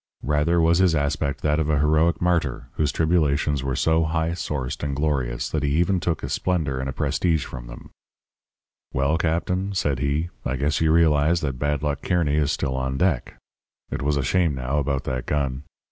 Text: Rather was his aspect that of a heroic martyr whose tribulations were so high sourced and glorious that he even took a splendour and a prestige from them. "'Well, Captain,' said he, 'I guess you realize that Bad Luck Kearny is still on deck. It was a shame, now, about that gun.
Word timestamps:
Rather 0.23 0.59
was 0.59 0.79
his 0.79 0.95
aspect 0.95 1.41
that 1.43 1.59
of 1.59 1.69
a 1.69 1.77
heroic 1.77 2.19
martyr 2.19 2.69
whose 2.71 2.91
tribulations 2.91 3.63
were 3.63 3.75
so 3.75 4.03
high 4.03 4.31
sourced 4.31 4.81
and 4.81 4.95
glorious 4.95 5.47
that 5.47 5.61
he 5.61 5.69
even 5.75 5.99
took 5.99 6.23
a 6.23 6.29
splendour 6.29 6.79
and 6.79 6.89
a 6.89 6.91
prestige 6.91 7.45
from 7.45 7.67
them. 7.67 7.91
"'Well, 8.93 9.19
Captain,' 9.19 9.75
said 9.75 9.99
he, 9.99 10.31
'I 10.43 10.55
guess 10.55 10.81
you 10.81 10.91
realize 10.91 11.41
that 11.41 11.59
Bad 11.59 11.83
Luck 11.83 12.01
Kearny 12.01 12.37
is 12.37 12.51
still 12.51 12.75
on 12.75 12.97
deck. 12.97 13.35
It 13.91 14.01
was 14.01 14.17
a 14.17 14.23
shame, 14.23 14.55
now, 14.55 14.79
about 14.79 15.03
that 15.03 15.27
gun. 15.27 15.65